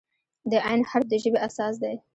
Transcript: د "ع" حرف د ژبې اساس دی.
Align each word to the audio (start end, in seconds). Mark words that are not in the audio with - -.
د 0.51 0.53
"ع" 0.71 0.73
حرف 0.91 1.05
د 1.11 1.13
ژبې 1.23 1.39
اساس 1.47 1.75
دی. 1.83 1.95